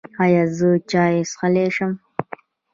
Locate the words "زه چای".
0.57-1.15